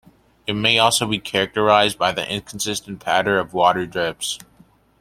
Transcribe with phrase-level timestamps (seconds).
[0.47, 4.39] It may also be characterised by the inconsistent pattern of water drips.